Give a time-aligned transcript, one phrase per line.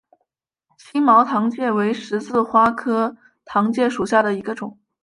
[0.79, 3.15] 星毛糖芥为十字花科
[3.45, 4.79] 糖芥属下的一个种。